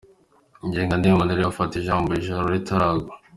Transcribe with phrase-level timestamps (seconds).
[0.67, 3.11] Ngendahimana rero fata ijambo ijoro ritaragwa